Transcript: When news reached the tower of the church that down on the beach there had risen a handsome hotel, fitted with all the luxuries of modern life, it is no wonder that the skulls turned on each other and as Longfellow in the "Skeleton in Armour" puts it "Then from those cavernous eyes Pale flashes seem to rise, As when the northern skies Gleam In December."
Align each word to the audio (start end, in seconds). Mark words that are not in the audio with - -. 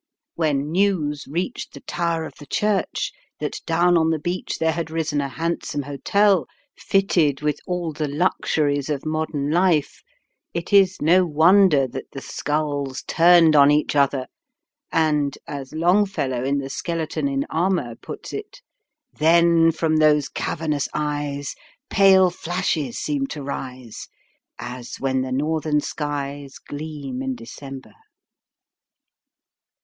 When 0.33 0.71
news 0.71 1.27
reached 1.27 1.75
the 1.75 1.81
tower 1.81 2.25
of 2.25 2.33
the 2.39 2.47
church 2.47 3.11
that 3.39 3.61
down 3.67 3.99
on 3.99 4.09
the 4.09 4.17
beach 4.17 4.57
there 4.57 4.71
had 4.71 4.89
risen 4.89 5.21
a 5.21 5.29
handsome 5.29 5.83
hotel, 5.83 6.47
fitted 6.75 7.43
with 7.43 7.59
all 7.67 7.93
the 7.93 8.07
luxuries 8.07 8.89
of 8.89 9.05
modern 9.05 9.51
life, 9.51 10.01
it 10.55 10.73
is 10.73 10.99
no 11.03 11.23
wonder 11.27 11.85
that 11.87 12.09
the 12.13 12.19
skulls 12.21 13.03
turned 13.05 13.55
on 13.55 13.69
each 13.69 13.95
other 13.95 14.25
and 14.91 15.37
as 15.47 15.71
Longfellow 15.71 16.43
in 16.43 16.57
the 16.57 16.71
"Skeleton 16.71 17.27
in 17.27 17.45
Armour" 17.51 17.93
puts 17.93 18.33
it 18.33 18.59
"Then 19.13 19.71
from 19.71 19.97
those 19.97 20.29
cavernous 20.29 20.89
eyes 20.95 21.53
Pale 21.91 22.31
flashes 22.31 22.97
seem 22.97 23.27
to 23.27 23.43
rise, 23.43 24.07
As 24.57 24.95
when 24.95 25.21
the 25.21 25.31
northern 25.31 25.79
skies 25.79 26.55
Gleam 26.57 27.21
In 27.21 27.35
December." 27.35 27.93